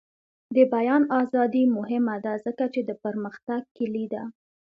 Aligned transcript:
د 0.55 0.57
بیان 0.73 1.03
ازادي 1.21 1.63
مهمه 1.77 2.15
ده 2.25 2.33
ځکه 2.45 2.65
چې 2.73 2.81
د 2.89 2.91
پرمختګ 3.03 3.61
کلي 3.77 4.05
ده. 4.13 4.23